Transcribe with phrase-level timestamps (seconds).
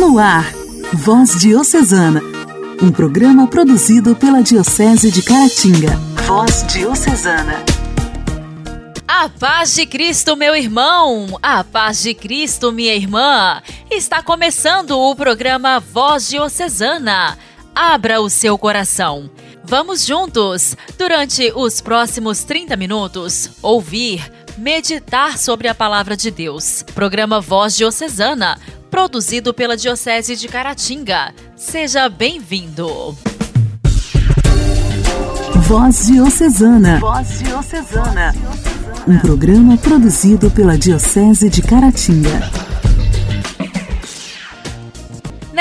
[0.00, 0.50] No ar,
[0.94, 2.22] Voz Diocesana,
[2.82, 5.94] um programa produzido pela Diocese de Caratinga.
[6.26, 7.62] Voz Diocesana.
[9.06, 11.38] A paz de Cristo, meu irmão!
[11.42, 13.60] A paz de Cristo, minha irmã!
[13.90, 17.36] Está começando o programa Voz Diocesana.
[17.74, 19.30] Abra o seu coração.
[19.62, 26.82] Vamos juntos, durante os próximos 30 minutos, ouvir, meditar sobre a palavra de Deus.
[26.94, 28.58] Programa Voz Diocesana
[28.90, 31.32] produzido pela Diocese de Caratinga.
[31.56, 33.16] Seja bem-vindo.
[35.66, 36.98] Voz Diocesana.
[36.98, 38.34] Voz Diocesana.
[39.06, 42.69] Um programa produzido pela Diocese de Caratinga.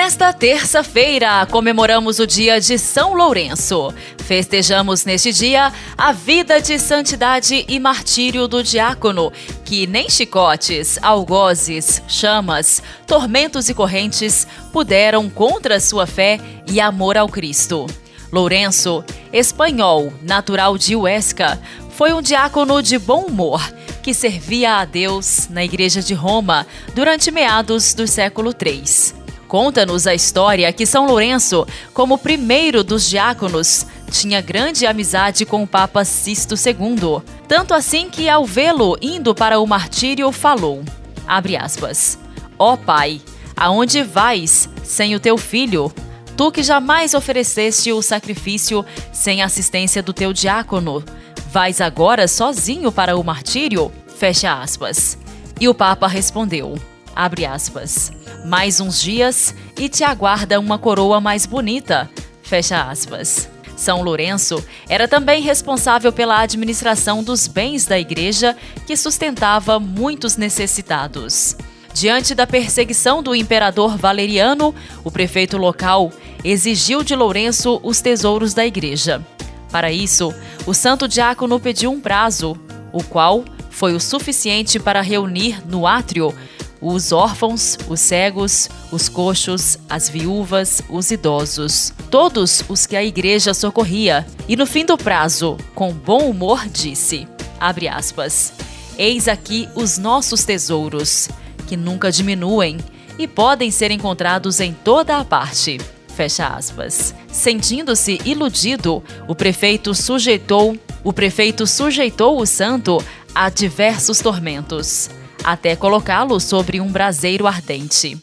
[0.09, 3.93] Nesta terça-feira, comemoramos o dia de São Lourenço.
[4.25, 9.31] Festejamos neste dia a vida de santidade e martírio do diácono,
[9.63, 17.29] que nem chicotes, algozes, chamas, tormentos e correntes puderam contra sua fé e amor ao
[17.29, 17.85] Cristo.
[18.31, 23.61] Lourenço, espanhol, natural de Huesca, foi um diácono de bom humor
[24.01, 29.18] que servia a Deus na Igreja de Roma durante meados do século III.
[29.49, 35.67] Conta-nos a história que São Lourenço, como primeiro dos diáconos, tinha grande amizade com o
[35.67, 37.23] Papa Sisto II.
[37.47, 40.83] Tanto assim que, ao vê-lo indo para o martírio, falou:
[41.27, 42.19] abre aspas,
[42.59, 43.19] Ó oh, Pai,
[43.57, 45.91] aonde vais sem o teu filho?
[46.37, 51.03] Tu que jamais ofereceste o sacrifício sem assistência do teu diácono,
[51.51, 53.91] vais agora sozinho para o martírio?
[54.15, 55.17] Fecha aspas.
[55.59, 56.75] E o Papa respondeu:
[57.15, 58.11] abre aspas,
[58.45, 62.09] mais uns dias e te aguarda uma coroa mais bonita,
[62.41, 63.49] fecha aspas.
[63.75, 71.55] São Lourenço era também responsável pela administração dos bens da igreja, que sustentava muitos necessitados.
[71.93, 76.11] Diante da perseguição do imperador Valeriano, o prefeito local
[76.43, 79.25] exigiu de Lourenço os tesouros da igreja.
[79.71, 80.33] Para isso,
[80.65, 82.57] o santo diácono pediu um prazo,
[82.91, 86.35] o qual foi o suficiente para reunir no átrio
[86.81, 93.53] os órfãos, os cegos, os coxos, as viúvas, os idosos, todos os que a igreja
[93.53, 94.25] socorria.
[94.47, 97.27] E no fim do prazo, com bom humor, disse:
[97.59, 98.53] abre aspas,
[98.97, 101.29] Eis aqui os nossos tesouros,
[101.67, 102.77] que nunca diminuem
[103.17, 105.79] e podem ser encontrados em toda a parte.
[106.15, 107.13] Fecha aspas.
[107.31, 113.01] Sentindo-se iludido, o prefeito sujeitou, o prefeito sujeitou o santo
[113.33, 115.09] a diversos tormentos
[115.43, 118.17] até colocá-lo sobre um braseiro ardente.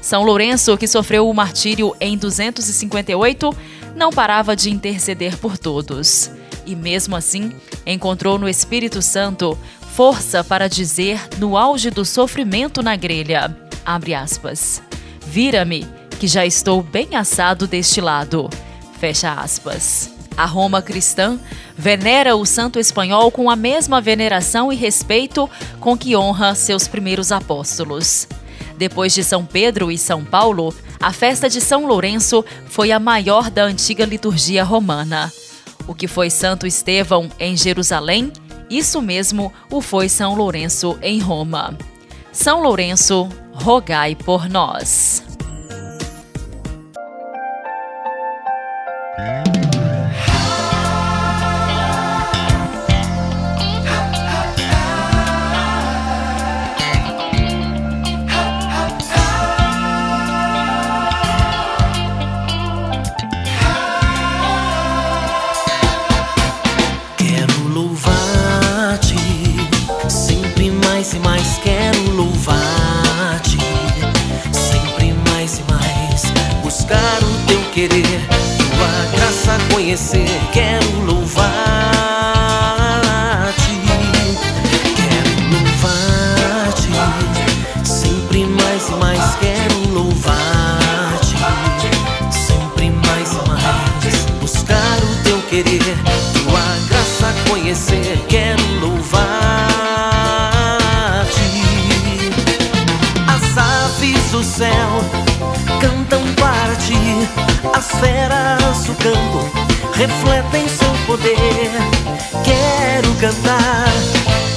[0.00, 3.56] São Lourenço, que sofreu o martírio em 258,
[3.94, 6.30] não parava de interceder por todos.
[6.64, 7.52] E mesmo assim,
[7.84, 9.58] encontrou no Espírito Santo
[9.96, 14.82] força para dizer, no auge do sofrimento na grelha, abre aspas,
[15.26, 15.86] vira-me,
[16.20, 18.50] que já estou bem assado deste lado,
[18.98, 20.15] fecha aspas.
[20.36, 21.38] A Roma cristã
[21.76, 25.48] venera o santo espanhol com a mesma veneração e respeito
[25.80, 28.28] com que honra seus primeiros apóstolos.
[28.76, 33.50] Depois de São Pedro e São Paulo, a festa de São Lourenço foi a maior
[33.50, 35.32] da antiga liturgia romana.
[35.86, 38.32] O que foi Santo Estevão em Jerusalém,
[38.68, 41.76] isso mesmo o foi São Lourenço em Roma.
[42.32, 45.22] São Lourenço, rogai por nós.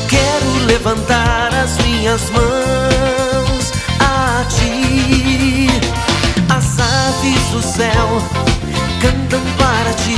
[0.07, 5.67] Quero levantar as minhas mãos a ti.
[6.49, 8.21] As aves do céu
[9.01, 10.17] cantam para ti,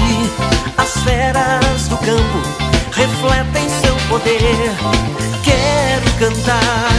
[0.78, 2.42] as feras do campo
[2.92, 4.72] refletem seu poder.
[5.44, 6.92] Quero cantar,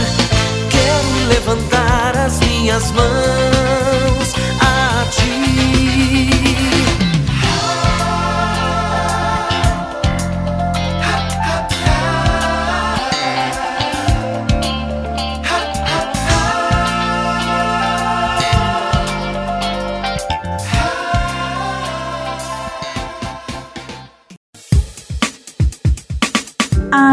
[0.69, 4.12] quero levantar as minhas mãos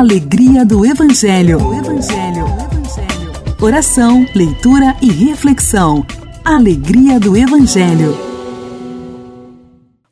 [0.01, 1.59] Alegria do Evangelho.
[1.75, 2.47] Evangelho.
[2.47, 3.57] Evangelho.
[3.61, 6.07] Oração, leitura e reflexão.
[6.43, 8.17] Alegria do Evangelho.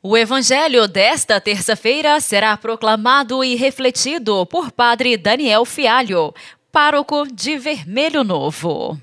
[0.03, 6.35] O Evangelho desta terça-feira será proclamado e refletido por Padre Daniel Fialho,
[6.71, 8.95] pároco de Vermelho Novo.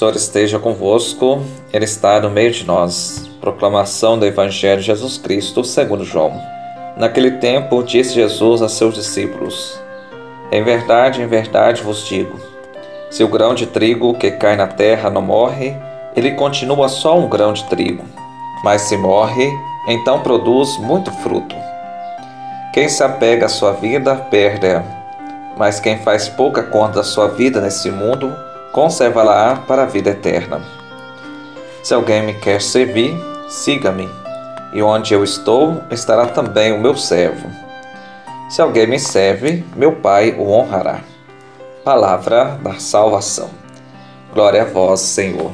[0.00, 3.28] Senhor esteja convosco, Ele está no meio de nós.
[3.38, 6.40] Proclamação do Evangelho de Jesus Cristo segundo João.
[6.96, 9.78] Naquele tempo disse Jesus a seus discípulos:
[10.50, 12.40] Em verdade, em verdade vos digo,
[13.10, 15.76] se o grão de trigo que cai na terra não morre,
[16.16, 18.04] ele continua só um grão de trigo.
[18.64, 19.52] Mas se morre,
[19.86, 21.54] então produz muito fruto.
[22.72, 24.82] Quem se apega à sua vida, perde-a.
[25.58, 28.34] Mas quem faz pouca conta da sua vida nesse mundo,
[28.72, 30.62] conserva-la para a vida eterna.
[31.82, 33.18] Se alguém me quer servir,
[33.48, 34.08] siga-me,
[34.72, 37.48] e onde eu estou, estará também o meu servo.
[38.48, 41.00] Se alguém me serve, meu Pai o honrará.
[41.84, 43.50] Palavra da salvação.
[44.32, 45.50] Glória a vós, Senhor.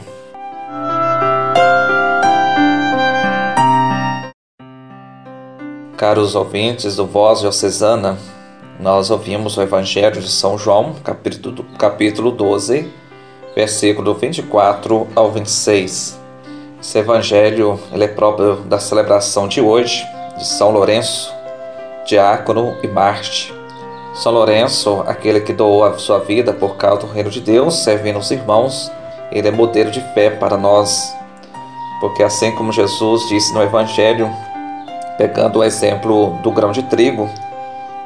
[5.96, 8.18] Caros ouvintes do Voz Diocesana,
[8.78, 12.92] nós ouvimos o Evangelho de São João, capítulo, capítulo 12,
[13.56, 16.20] versículo 24 ao 26.
[16.78, 20.06] Esse evangelho ele é próprio da celebração de hoje
[20.36, 21.34] de São Lourenço,
[22.06, 23.54] diácono e Marte.
[24.12, 28.18] São Lourenço, aquele que doou a sua vida por causa do reino de Deus, servindo
[28.18, 28.92] os irmãos,
[29.32, 31.14] ele é modelo de fé para nós.
[31.98, 34.30] Porque assim como Jesus disse no evangelho,
[35.16, 37.30] pegando o exemplo do grão de trigo,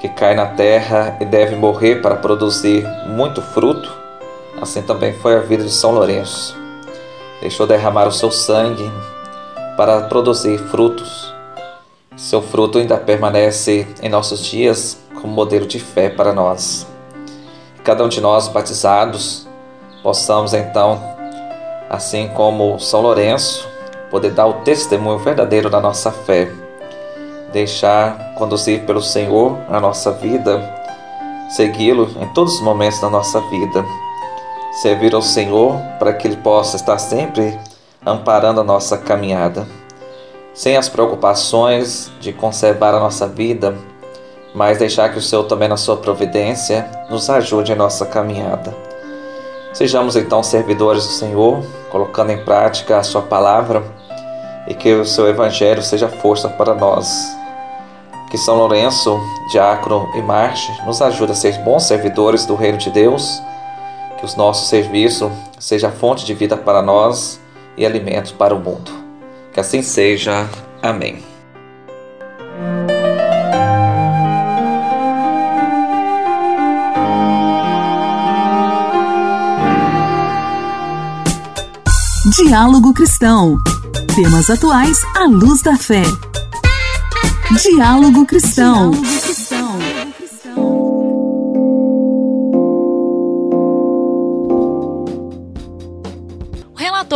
[0.01, 3.80] que cai na terra e deve morrer para produzir muito fruto,
[4.61, 6.55] Assim também foi a vida de São Lourenço.
[7.41, 8.91] Deixou derramar o seu sangue
[9.75, 11.35] para produzir frutos.
[12.15, 16.87] Seu fruto ainda permanece em nossos dias como modelo de fé para nós.
[17.83, 19.49] Cada um de nós batizados
[20.03, 21.01] possamos então,
[21.89, 23.67] assim como São Lourenço,
[24.11, 26.53] poder dar o testemunho verdadeiro da nossa fé,
[27.51, 30.61] deixar conduzir pelo Senhor a nossa vida,
[31.49, 33.83] segui-lo em todos os momentos da nossa vida
[34.71, 37.59] servir ao Senhor para que Ele possa estar sempre
[38.05, 39.67] amparando a nossa caminhada,
[40.55, 43.77] sem as preocupações de conservar a nossa vida,
[44.55, 48.75] mas deixar que o Senhor também na sua providência nos ajude em nossa caminhada.
[49.73, 53.85] Sejamos então servidores do Senhor, colocando em prática a sua palavra
[54.67, 57.09] e que o seu evangelho seja força para nós.
[58.31, 59.21] Que São Lourenço,
[59.51, 63.41] diácono e Marte nos ajude a ser bons servidores do reino de Deus
[64.21, 67.41] que o nosso serviço seja fonte de vida para nós
[67.77, 68.93] e alimento para o mundo.
[69.53, 70.47] Que assim seja.
[70.83, 71.23] Amém.
[82.37, 83.57] Diálogo Cristão.
[84.15, 86.03] Temas atuais à luz da fé.
[87.63, 88.91] Diálogo Cristão.
[88.91, 89.50] Diálogo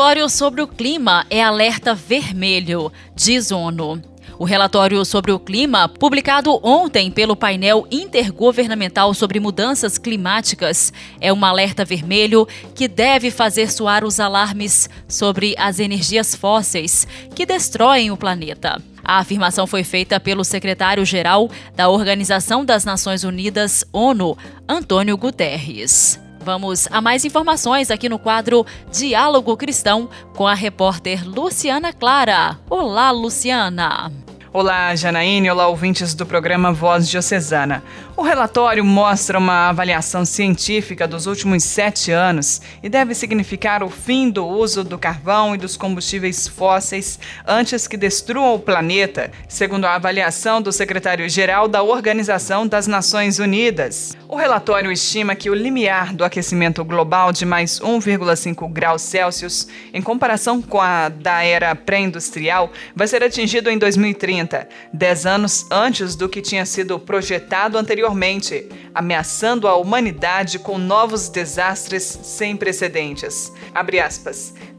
[0.05, 4.03] relatório sobre o clima é alerta vermelho, diz ONU.
[4.39, 10.93] O relatório sobre o clima, publicado ontem pelo painel intergovernamental sobre mudanças climáticas,
[11.23, 17.47] é um alerta vermelho que deve fazer soar os alarmes sobre as energias fósseis que
[17.47, 18.83] destroem o planeta.
[19.03, 24.37] A afirmação foi feita pelo secretário-geral da Organização das Nações Unidas, ONU,
[24.69, 26.23] Antônio Guterres.
[26.45, 32.59] Vamos a mais informações aqui no quadro Diálogo Cristão com a repórter Luciana Clara.
[32.69, 34.13] Olá, Luciana.
[34.57, 35.51] Olá, Janaíne.
[35.51, 37.83] Olá, ouvintes do programa Voz Diocesana.
[38.17, 44.31] O relatório mostra uma avaliação científica dos últimos sete anos e deve significar o fim
[44.31, 49.97] do uso do carvão e dos combustíveis fósseis antes que destruam o planeta, segundo a
[49.97, 54.17] avaliação do secretário-geral da Organização das Nações Unidas.
[54.29, 60.01] O relatório estima que o limiar do aquecimento global de mais 1,5 graus Celsius, em
[60.01, 66.15] comparação com a da era pré-industrial, vai ser atingido em 2030 2030, dez anos antes
[66.15, 73.53] do que tinha sido projetado anteriormente, ameaçando a humanidade com novos desastres sem precedentes.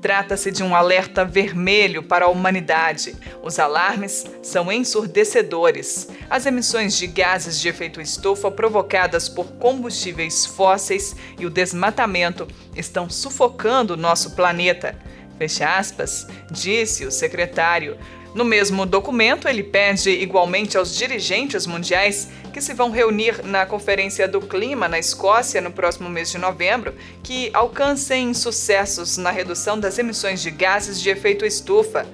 [0.01, 3.15] Trata-se de um alerta vermelho para a humanidade.
[3.41, 6.07] Os alarmes são ensurdecedores.
[6.29, 13.09] As emissões de gases de efeito estufa provocadas por combustíveis fósseis e o desmatamento estão
[13.09, 14.95] sufocando nosso planeta.
[15.39, 17.97] Fecha aspas, disse o secretário.
[18.35, 24.27] No mesmo documento, ele pede igualmente aos dirigentes mundiais que se vão reunir na Conferência
[24.27, 29.97] do Clima na Escócia no próximo mês de novembro que alcancem sucessos na redução das
[29.97, 32.05] emissões de gases de efeito estufa.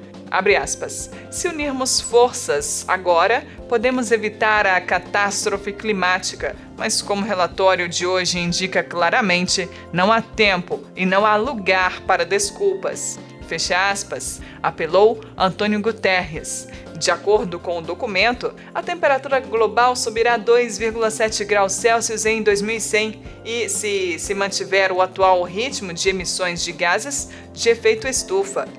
[0.61, 1.09] Aspas.
[1.29, 8.39] Se unirmos forças agora, podemos evitar a catástrofe climática, mas como o relatório de hoje
[8.39, 13.19] indica claramente, não há tempo e não há lugar para desculpas.
[13.51, 16.69] Fecha aspas, apelou Antônio Guterres.
[16.97, 23.67] De acordo com o documento, a temperatura global subirá 2,7 graus Celsius em 2100 e,
[23.67, 28.69] se se mantiver o atual ritmo de emissões de gases de efeito estufa,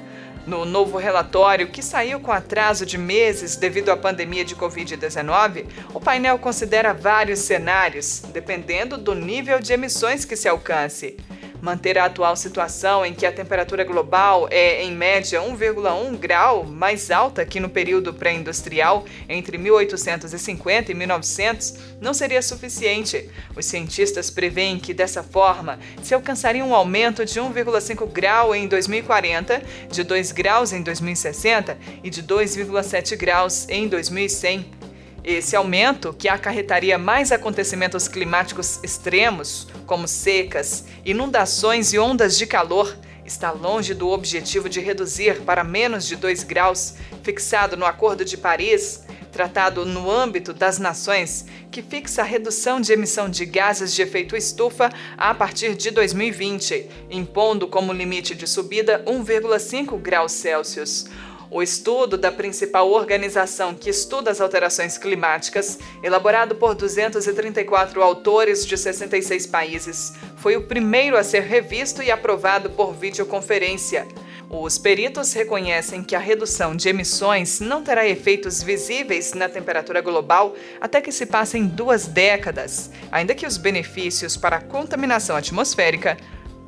[0.46, 6.00] no novo relatório, que saiu com atraso de meses devido à pandemia de Covid-19, o
[6.00, 11.18] painel considera vários cenários, dependendo do nível de emissões que se alcance
[11.62, 17.08] manter a atual situação em que a temperatura global é, em média, 1,1 grau mais
[17.08, 23.30] alta que no período pré-industrial, entre 1850 e 1900, não seria suficiente.
[23.54, 29.62] Os cientistas preveem que, dessa forma, se alcançaria um aumento de 1,5 grau em 2040,
[29.88, 34.81] de 2 graus em 2060 e de 2,7 graus em 2100.
[35.24, 42.96] Esse aumento, que acarretaria mais acontecimentos climáticos extremos, como secas, inundações e ondas de calor,
[43.24, 48.36] está longe do objetivo de reduzir para menos de 2 graus, fixado no Acordo de
[48.36, 54.02] Paris, tratado no âmbito das nações, que fixa a redução de emissão de gases de
[54.02, 61.06] efeito estufa a partir de 2020, impondo como limite de subida 1,5 graus Celsius.
[61.54, 68.74] O estudo da principal organização que estuda as alterações climáticas, elaborado por 234 autores de
[68.74, 74.08] 66 países, foi o primeiro a ser revisto e aprovado por videoconferência.
[74.48, 80.54] Os peritos reconhecem que a redução de emissões não terá efeitos visíveis na temperatura global
[80.80, 86.16] até que se passem duas décadas, ainda que os benefícios para a contaminação atmosférica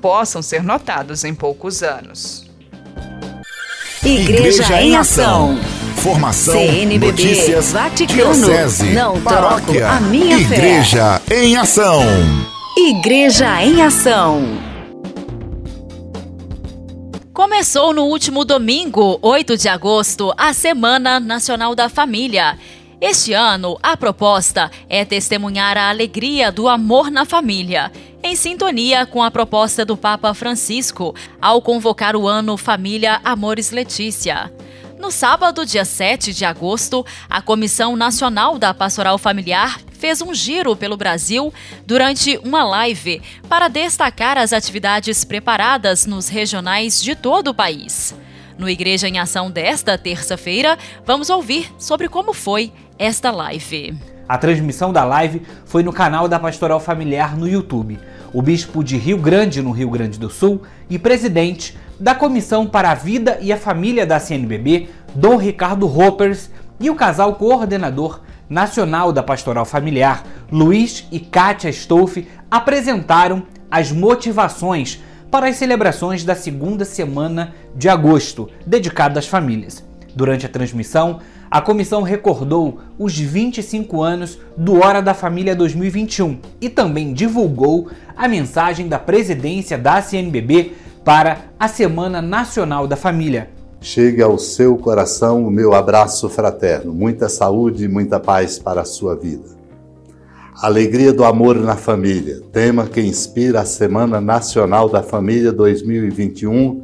[0.03, 2.45] possam ser notados em poucos anos.
[4.05, 5.59] Igreja, Igreja em Ação.
[5.97, 11.43] Formação, CNBB, notícias, Vaticano, diocese, não paróquia, a minha Igreja fé.
[11.43, 12.03] em Ação.
[12.77, 14.43] Igreja em Ação.
[17.33, 22.59] Começou no último domingo, 8 de agosto, a Semana Nacional da Família.
[23.01, 27.91] Este ano, a proposta é testemunhar a alegria do amor na família
[28.25, 34.51] em sintonia com a proposta do Papa Francisco ao convocar o ano Família Amores Letícia.
[34.99, 40.75] No sábado, dia 7 de agosto, a Comissão Nacional da Pastoral Familiar fez um giro
[40.75, 41.53] pelo Brasil
[41.85, 48.15] durante uma live para destacar as atividades preparadas nos regionais de todo o país.
[48.57, 54.14] No Igreja em Ação desta terça-feira, vamos ouvir sobre como foi esta live.
[54.27, 57.99] A transmissão da live foi no canal da Pastoral Familiar no YouTube.
[58.33, 62.91] O bispo de Rio Grande, no Rio Grande do Sul, e presidente da Comissão para
[62.91, 66.51] a Vida e a Família da CNBB, Dom Ricardo Hoppers,
[66.81, 75.03] e o casal coordenador nacional da Pastoral Familiar, Luiz e Kátia Stolfe, apresentaram as motivações
[75.31, 79.85] para as celebrações da segunda semana de agosto, dedicada às famílias.
[80.15, 81.21] Durante a transmissão,
[81.55, 88.27] a comissão recordou os 25 anos do Hora da Família 2021 e também divulgou a
[88.27, 90.73] mensagem da presidência da CNBB
[91.05, 93.51] para a Semana Nacional da Família.
[93.81, 98.85] Chegue ao seu coração o meu abraço fraterno, muita saúde e muita paz para a
[98.85, 99.45] sua vida.
[100.61, 106.83] Alegria do amor na família, tema que inspira a Semana Nacional da Família 2021,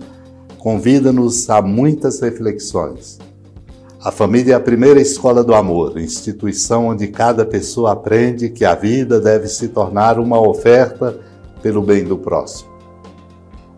[0.59, 3.19] convida-nos a muitas reflexões.
[4.03, 8.75] A família é a primeira escola do amor, instituição onde cada pessoa aprende que a
[8.75, 11.21] vida deve se tornar uma oferta
[11.63, 12.71] pelo bem do próximo.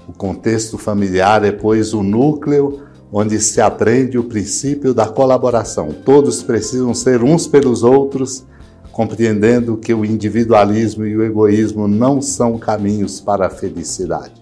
[0.07, 5.89] O contexto familiar é, pois, o núcleo onde se aprende o princípio da colaboração.
[6.05, 8.47] Todos precisam ser uns pelos outros,
[8.93, 14.41] compreendendo que o individualismo e o egoísmo não são caminhos para a felicidade.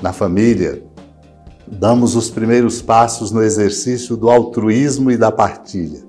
[0.00, 0.82] Na família,
[1.78, 6.00] Damos os primeiros passos no exercício do altruísmo e da partilha.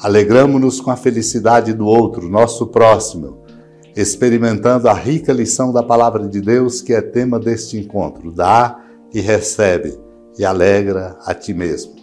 [0.00, 3.38] Alegramos-nos com a felicidade do outro, nosso próximo,
[3.94, 8.32] experimentando a rica lição da palavra de Deus que é tema deste encontro.
[8.32, 8.78] Dá
[9.12, 9.98] e recebe
[10.38, 11.94] e alegra a ti mesmo.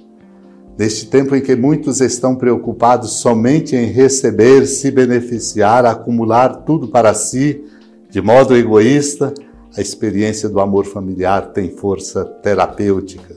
[0.78, 7.14] Neste tempo em que muitos estão preocupados somente em receber, se beneficiar, acumular tudo para
[7.14, 7.64] si,
[8.10, 9.34] de modo egoísta,
[9.78, 13.36] a experiência do amor familiar tem força terapêutica.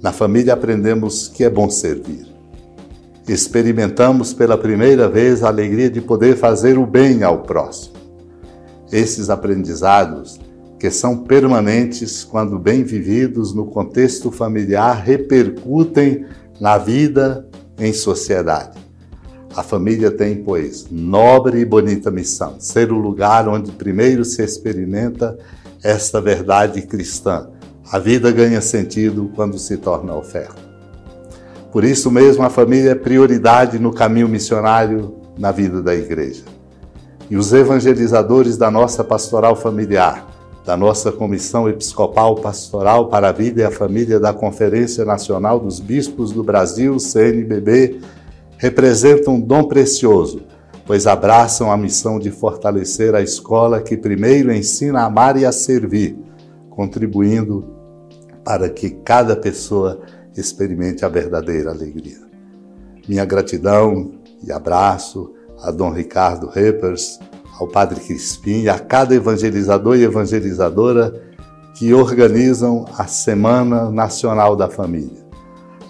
[0.00, 2.26] Na família aprendemos que é bom servir.
[3.28, 7.96] Experimentamos pela primeira vez a alegria de poder fazer o bem ao próximo.
[8.92, 10.38] Esses aprendizados
[10.78, 16.26] que são permanentes quando bem vividos no contexto familiar, repercutem
[16.60, 18.85] na vida em sociedade.
[19.56, 25.38] A família tem, pois, nobre e bonita missão: ser o lugar onde primeiro se experimenta
[25.82, 27.48] esta verdade cristã.
[27.90, 30.66] A vida ganha sentido quando se torna oferta.
[31.72, 36.44] Por isso mesmo, a família é prioridade no caminho missionário na vida da igreja.
[37.30, 40.26] E os evangelizadores da nossa pastoral familiar,
[40.66, 45.80] da nossa Comissão Episcopal Pastoral para a Vida e a Família da Conferência Nacional dos
[45.80, 48.00] Bispos do Brasil, CNBB,
[48.58, 50.42] representam um dom precioso,
[50.86, 55.52] pois abraçam a missão de fortalecer a escola que primeiro ensina a amar e a
[55.52, 56.16] servir,
[56.70, 57.64] contribuindo
[58.44, 60.00] para que cada pessoa
[60.36, 62.18] experimente a verdadeira alegria.
[63.08, 64.12] Minha gratidão
[64.44, 65.32] e abraço
[65.62, 67.18] a Dom Ricardo Reppers,
[67.58, 71.22] ao Padre Crispim e a cada evangelizador e evangelizadora
[71.74, 75.25] que organizam a Semana Nacional da Família.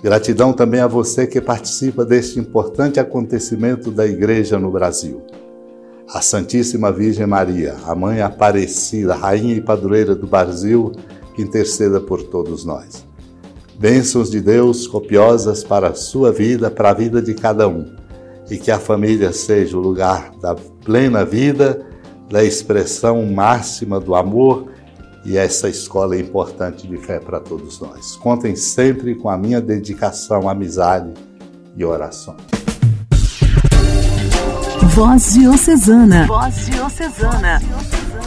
[0.06, 5.20] Gratidão também a você que participa deste importante acontecimento da Igreja no Brasil.
[6.08, 10.92] A Santíssima Virgem Maria, a Mãe Aparecida, Rainha e Padroeira do Brasil,
[11.34, 13.04] que interceda por todos nós.
[13.80, 17.92] Bênçãos de Deus copiosas para a sua vida, para a vida de cada um
[18.48, 21.84] e que a família seja o lugar da plena vida,
[22.30, 24.68] da expressão máxima do amor
[25.26, 28.14] e essa escola é importante de fé para todos nós.
[28.14, 31.12] Contem sempre com a minha dedicação, amizade
[31.76, 32.36] e oração.
[34.94, 36.26] Voz Diocesana.
[36.28, 37.60] Voz Diocesana.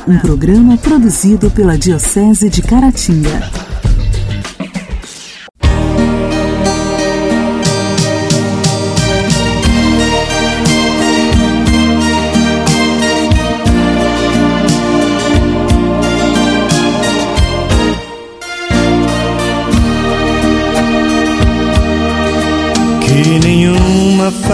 [0.05, 3.68] Um programa produzido pela Diocese de Caratinga.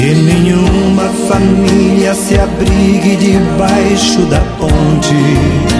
[0.00, 5.79] que nenhuma família se abrigue debaixo da ponte.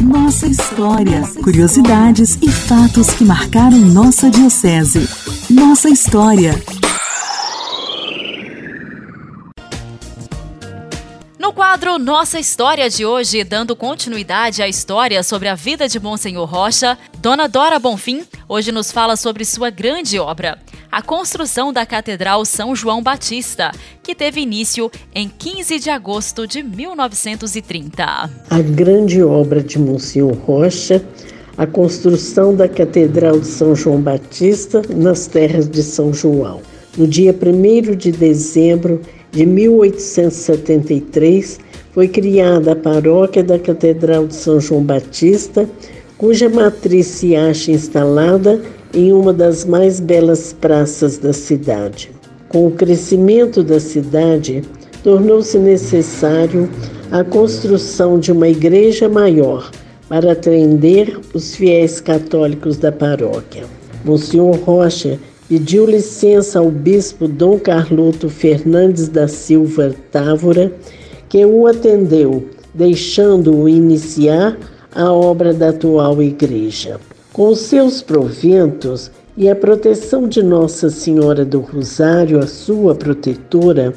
[0.00, 1.22] Nossa história.
[1.42, 5.00] Curiosidades e fatos que marcaram nossa diocese.
[5.50, 6.52] Nossa história.
[11.40, 16.48] No quadro Nossa História de hoje, dando continuidade à história sobre a vida de Monsenhor
[16.48, 20.56] Rocha, Dona Dora Bonfim hoje nos fala sobre sua grande obra,
[20.90, 23.70] a construção da Catedral São João Batista,
[24.02, 28.04] que teve início em 15 de agosto de 1930.
[28.04, 28.30] A
[28.62, 31.04] grande obra de Monsenhor Rocha,
[31.56, 36.62] a construção da Catedral de São João Batista nas terras de São João.
[36.96, 37.36] No dia 1
[37.94, 41.60] de dezembro de 1873,
[41.92, 45.68] foi criada a paróquia da Catedral de São João Batista,
[46.16, 48.62] cuja matriz se acha instalada
[48.94, 52.10] em uma das mais belas praças da cidade.
[52.48, 54.62] Com o crescimento da cidade,
[55.02, 56.68] tornou-se necessário
[57.10, 59.70] a construção de uma igreja maior
[60.08, 63.64] para atender os fiéis católicos da paróquia.
[64.04, 70.72] Monsenhor Rocha pediu licença ao bispo Dom Carloto Fernandes da Silva Távora,
[71.28, 74.58] que o atendeu, deixando-o iniciar
[74.94, 76.98] a obra da atual igreja.
[77.38, 83.94] Com os seus proventos e a proteção de Nossa Senhora do Rosário, a sua protetora,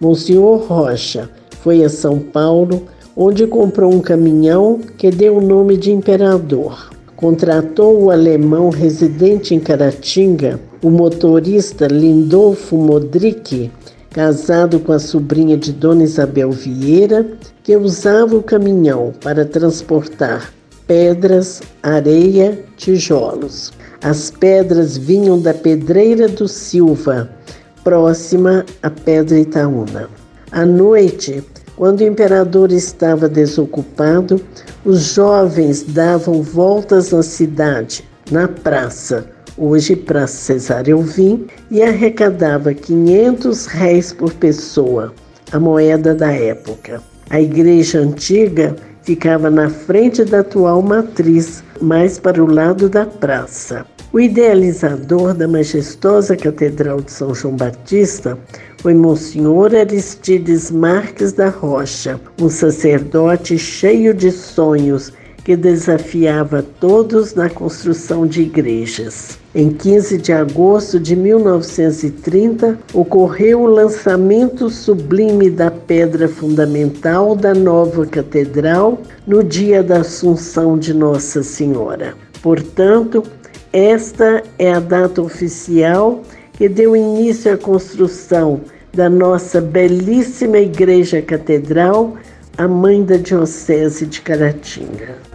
[0.00, 1.28] Monsenhor Rocha
[1.60, 6.88] foi a São Paulo, onde comprou um caminhão que deu o nome de Imperador.
[7.14, 13.70] Contratou o alemão residente em Caratinga, o motorista Lindolfo Modric,
[14.08, 17.26] casado com a sobrinha de Dona Isabel Vieira,
[17.62, 20.56] que usava o caminhão para transportar
[20.88, 23.72] pedras, areia, tijolos.
[24.02, 27.30] As pedras vinham da Pedreira do Silva,
[27.84, 30.08] próxima à Pedra Itaúna.
[30.50, 31.44] À noite,
[31.76, 34.40] quando o imperador estava desocupado,
[34.84, 39.26] os jovens davam voltas na cidade, na praça,
[39.58, 45.12] hoje Praça Cesário Alvim, e arrecadava 500 réis por pessoa,
[45.52, 47.02] a moeda da época.
[47.30, 48.74] A igreja antiga
[49.08, 53.86] ficava na frente da atual matriz, mais para o lado da praça.
[54.12, 58.38] O idealizador da majestosa Catedral de São João Batista
[58.82, 65.10] foi Monsenhor Aristides Marques da Rocha, um sacerdote cheio de sonhos
[65.42, 69.37] que desafiava todos na construção de igrejas.
[69.54, 78.04] Em 15 de agosto de 1930, ocorreu o lançamento sublime da pedra fundamental da nova
[78.04, 82.14] catedral no dia da Assunção de Nossa Senhora.
[82.42, 83.22] Portanto,
[83.72, 86.20] esta é a data oficial
[86.52, 88.60] que deu início à construção
[88.92, 92.16] da nossa belíssima Igreja Catedral,
[92.58, 95.27] a mãe da Diocese de Caratinga.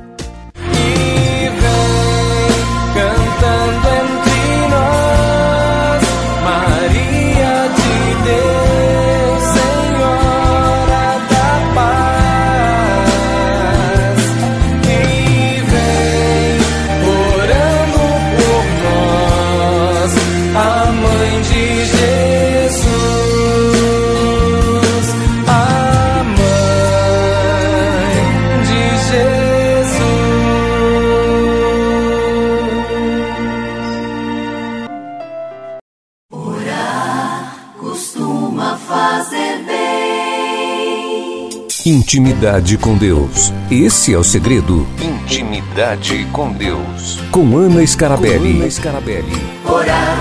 [41.86, 43.52] Intimidade com Deus.
[43.70, 44.88] Esse é o segredo.
[45.02, 47.20] Intimidade com Deus.
[47.30, 48.54] Com Ana Scarabelli.
[48.54, 49.34] Com Ana Scarabelli.
[49.70, 50.18] Orar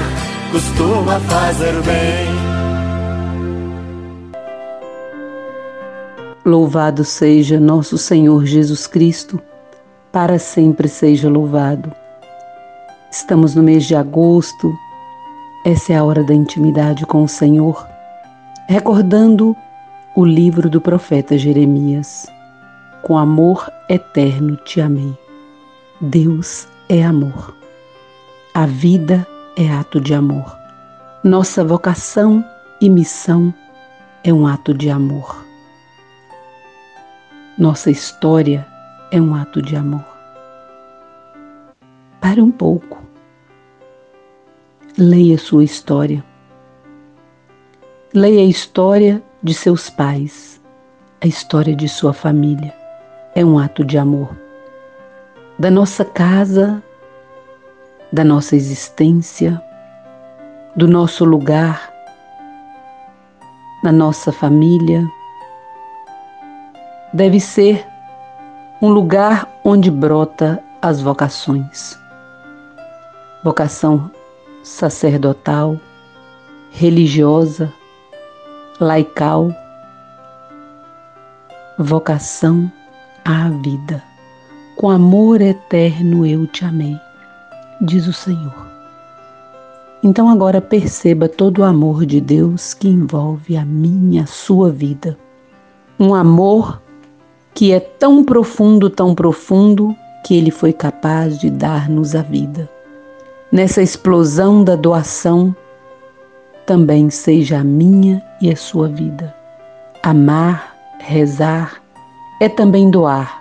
[0.51, 2.27] costuma fazer bem.
[6.45, 9.41] Louvado seja nosso Senhor Jesus Cristo,
[10.11, 11.93] para sempre seja louvado.
[13.09, 14.75] Estamos no mês de agosto,
[15.65, 17.87] essa é a hora da intimidade com o Senhor,
[18.69, 19.57] recordando
[20.15, 22.27] o livro do profeta Jeremias.
[23.03, 25.17] Com amor eterno te amei.
[26.01, 27.57] Deus é amor.
[28.55, 30.57] A vida é ato de amor.
[31.25, 32.45] Nossa vocação
[32.81, 33.55] e missão
[34.23, 35.45] é um ato de amor.
[37.59, 38.67] Nossa história
[39.11, 40.05] é um ato de amor.
[42.21, 43.03] Pare um pouco.
[44.99, 46.23] Leia sua história.
[48.13, 50.61] Leia a história de seus pais,
[51.21, 52.73] a história de sua família.
[53.35, 54.31] É um ato de amor.
[55.59, 56.83] Da nossa casa,
[58.13, 59.61] da nossa existência,
[60.77, 61.93] do nosso lugar,
[63.83, 65.05] na nossa família.
[67.13, 67.85] Deve ser
[68.81, 71.99] um lugar onde brota as vocações.
[73.43, 74.11] Vocação
[74.63, 75.77] sacerdotal,
[76.71, 77.73] religiosa,
[78.83, 79.55] laical,
[81.79, 82.71] vocação
[83.25, 84.03] à vida.
[84.77, 86.99] Com amor eterno eu te amei,
[87.81, 88.67] diz o Senhor.
[90.03, 95.17] Então agora perceba todo o amor de Deus que envolve a minha, a sua vida.
[95.99, 96.83] Um amor
[97.55, 102.69] que é tão profundo, tão profundo, que ele foi capaz de dar-nos a vida.
[103.53, 105.55] Nessa explosão da doação,
[106.67, 109.35] também seja a minha e a sua vida.
[110.03, 111.81] Amar, rezar,
[112.41, 113.41] é também doar,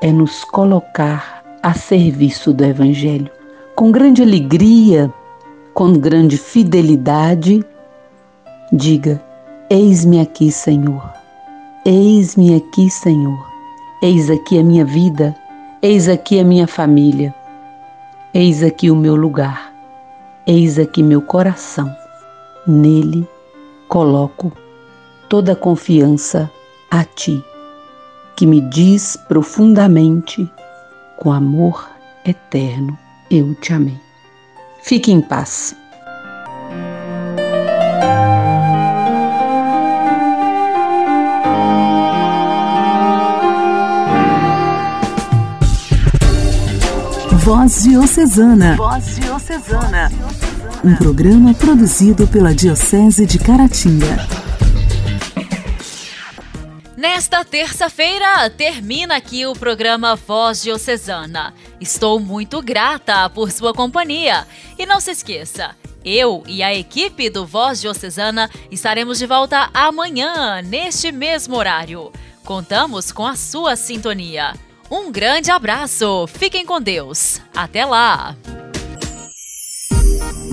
[0.00, 3.30] é nos colocar a serviço do Evangelho.
[3.74, 5.12] Com grande alegria,
[5.72, 7.64] com grande fidelidade,
[8.72, 9.22] diga:
[9.70, 11.12] Eis-me aqui, Senhor.
[11.84, 13.54] Eis-me aqui, Senhor.
[14.02, 15.34] Eis aqui a minha vida,
[15.80, 17.34] eis aqui a minha família,
[18.34, 19.72] eis aqui o meu lugar,
[20.46, 22.03] eis aqui meu coração.
[22.66, 23.28] Nele
[23.88, 24.52] coloco
[25.28, 26.50] toda a confiança
[26.90, 27.44] a Ti,
[28.36, 30.50] que me diz profundamente,
[31.16, 31.88] com amor
[32.24, 32.98] eterno,
[33.30, 34.00] eu te amei.
[34.82, 35.76] Fique em paz.
[47.44, 48.76] Voz Diocesana.
[48.76, 50.10] Voz Diocesana.
[50.84, 54.18] Um programa produzido pela Diocese de Caratinga.
[56.94, 61.54] Nesta terça-feira, termina aqui o programa Voz Diocesana.
[61.80, 64.46] Estou muito grata por sua companhia.
[64.78, 70.60] E não se esqueça, eu e a equipe do Voz Diocesana estaremos de volta amanhã,
[70.60, 72.12] neste mesmo horário.
[72.44, 74.52] Contamos com a sua sintonia.
[74.90, 77.40] Um grande abraço, fiquem com Deus.
[77.54, 78.36] Até lá!